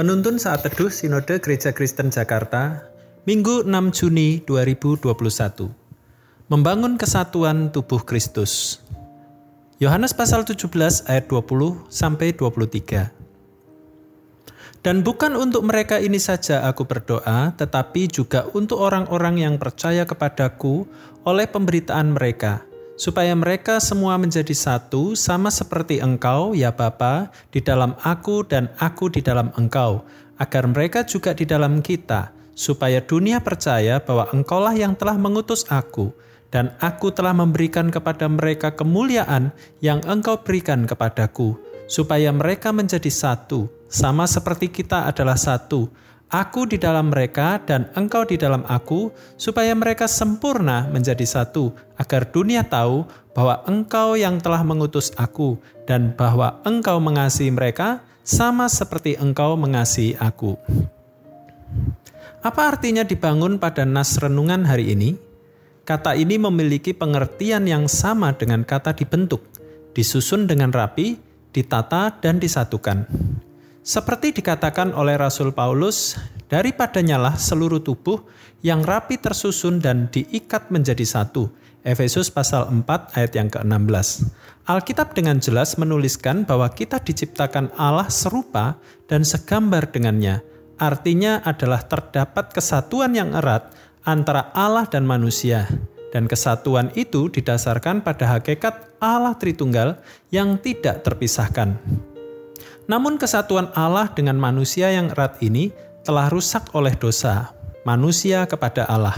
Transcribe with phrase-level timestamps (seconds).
[0.00, 2.88] Penuntun saat teduh Sinode Gereja Kristen Jakarta,
[3.28, 5.68] Minggu 6 Juni 2021.
[6.48, 8.80] Membangun kesatuan tubuh Kristus.
[9.76, 13.12] Yohanes pasal 17 ayat 20 sampai 23.
[14.80, 20.88] Dan bukan untuk mereka ini saja aku berdoa, tetapi juga untuk orang-orang yang percaya kepadaku
[21.28, 22.64] oleh pemberitaan mereka,
[23.00, 29.08] supaya mereka semua menjadi satu, sama seperti Engkau, ya Bapa, di dalam aku dan aku
[29.08, 30.04] di dalam Engkau,
[30.36, 36.12] agar mereka juga di dalam kita, supaya dunia percaya bahwa Engkaulah yang telah mengutus aku,
[36.52, 39.48] dan aku telah memberikan kepada mereka kemuliaan
[39.80, 41.56] yang Engkau berikan kepadaku,
[41.88, 45.88] supaya mereka menjadi satu, sama seperti kita adalah satu,
[46.30, 52.30] Aku di dalam mereka dan engkau di dalam aku, supaya mereka sempurna menjadi satu, agar
[52.30, 53.02] dunia tahu
[53.34, 55.58] bahwa engkau yang telah mengutus aku,
[55.90, 60.54] dan bahwa engkau mengasihi mereka sama seperti engkau mengasihi aku.
[62.46, 65.18] Apa artinya dibangun pada nas renungan hari ini?
[65.82, 69.42] Kata ini memiliki pengertian yang sama dengan kata dibentuk,
[69.98, 71.18] disusun dengan rapi,
[71.50, 73.10] ditata, dan disatukan.
[73.80, 76.12] Seperti dikatakan oleh Rasul Paulus,
[76.52, 78.28] daripadanya lah seluruh tubuh
[78.60, 81.48] yang rapi tersusun dan diikat menjadi satu.
[81.80, 84.28] Efesus pasal 4 ayat yang ke-16.
[84.68, 88.76] Alkitab dengan jelas menuliskan bahwa kita diciptakan Allah serupa
[89.08, 90.44] dan segambar dengannya.
[90.76, 93.72] Artinya adalah terdapat kesatuan yang erat
[94.04, 95.64] antara Allah dan manusia.
[96.12, 101.80] Dan kesatuan itu didasarkan pada hakikat Allah Tritunggal yang tidak terpisahkan.
[102.90, 105.70] Namun kesatuan Allah dengan manusia yang erat ini
[106.02, 107.54] telah rusak oleh dosa
[107.86, 109.14] manusia kepada Allah.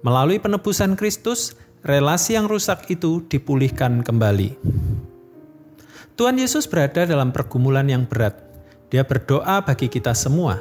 [0.00, 1.52] Melalui penebusan Kristus,
[1.84, 4.56] relasi yang rusak itu dipulihkan kembali.
[6.16, 8.40] Tuhan Yesus berada dalam pergumulan yang berat.
[8.88, 10.56] Dia berdoa bagi kita semua.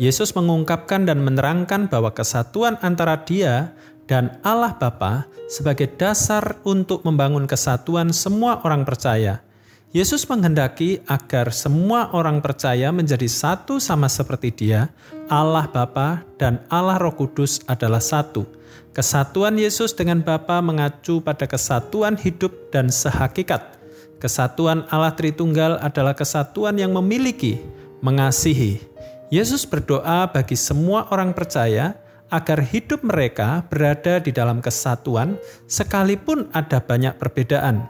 [0.00, 3.76] Yesus mengungkapkan dan menerangkan bahwa kesatuan antara Dia
[4.08, 9.44] dan Allah Bapa sebagai dasar untuk membangun kesatuan semua orang percaya–
[9.88, 14.92] Yesus menghendaki agar semua orang percaya menjadi satu sama seperti Dia,
[15.32, 18.44] Allah Bapa dan Allah Roh Kudus adalah satu.
[18.92, 23.80] Kesatuan Yesus dengan Bapa mengacu pada kesatuan hidup dan sehakikat.
[24.20, 27.56] Kesatuan Allah Tritunggal adalah kesatuan yang memiliki,
[28.04, 28.84] mengasihi.
[29.32, 31.96] Yesus berdoa bagi semua orang percaya
[32.28, 37.88] agar hidup mereka berada di dalam kesatuan sekalipun ada banyak perbedaan.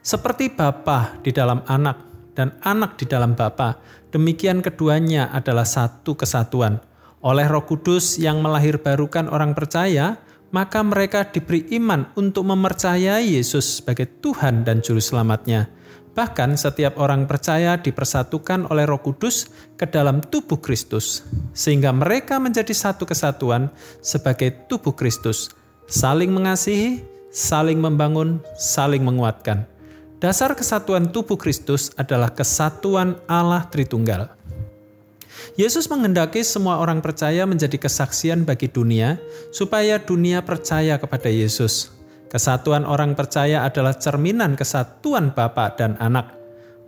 [0.00, 3.76] Seperti Bapa di dalam anak dan anak di dalam Bapa,
[4.08, 6.80] demikian keduanya adalah satu kesatuan.
[7.20, 10.16] Oleh Roh Kudus yang melahirbarukan orang percaya,
[10.56, 15.68] maka mereka diberi iman untuk mempercayai Yesus sebagai Tuhan dan Juru Selamatnya.
[16.16, 22.72] Bahkan setiap orang percaya dipersatukan oleh Roh Kudus ke dalam tubuh Kristus, sehingga mereka menjadi
[22.72, 23.68] satu kesatuan
[24.00, 25.52] sebagai tubuh Kristus,
[25.92, 29.68] saling mengasihi, saling membangun, saling menguatkan.
[30.20, 34.28] Dasar kesatuan tubuh Kristus adalah kesatuan Allah Tritunggal.
[35.56, 39.16] Yesus menghendaki semua orang percaya menjadi kesaksian bagi dunia,
[39.48, 41.88] supaya dunia percaya kepada Yesus.
[42.28, 46.36] Kesatuan orang percaya adalah cerminan kesatuan Bapa dan Anak.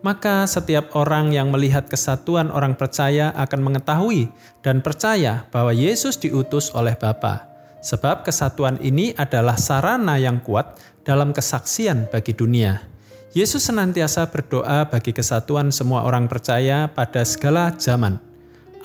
[0.04, 4.28] Maka setiap orang yang melihat kesatuan orang percaya akan mengetahui
[4.60, 7.48] dan percaya bahwa Yesus diutus oleh Bapa.
[7.80, 12.91] Sebab kesatuan ini adalah sarana yang kuat dalam kesaksian bagi dunia.
[13.32, 18.20] Yesus senantiasa berdoa bagi kesatuan semua orang percaya pada segala zaman.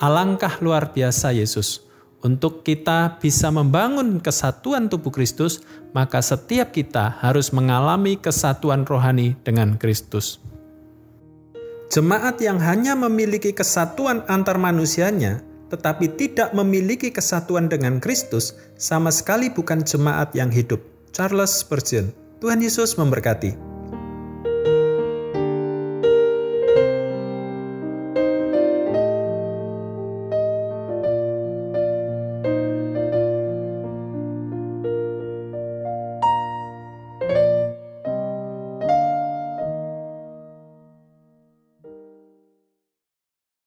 [0.00, 1.84] Alangkah luar biasa Yesus.
[2.24, 5.60] Untuk kita bisa membangun kesatuan tubuh Kristus,
[5.92, 10.40] maka setiap kita harus mengalami kesatuan rohani dengan Kristus.
[11.92, 19.52] Jemaat yang hanya memiliki kesatuan antar manusianya, tetapi tidak memiliki kesatuan dengan Kristus, sama sekali
[19.52, 20.80] bukan jemaat yang hidup.
[21.12, 22.16] Charles Spurgeon.
[22.40, 23.67] Tuhan Yesus memberkati.